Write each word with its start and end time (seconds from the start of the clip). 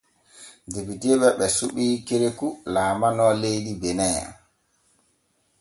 Depiteeɓe 0.73 1.27
ɓe 1.37 1.45
suɓi 1.57 1.85
Kerekou 2.07 2.53
laalano 2.73 3.25
leydi 3.41 3.73
Bene. 3.81 4.07